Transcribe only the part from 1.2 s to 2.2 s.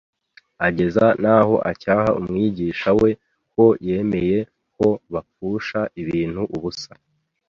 n'aho acyaha